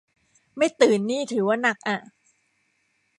[0.57, 1.97] ไม่ตื่นนี่ถือว่าหนักอะ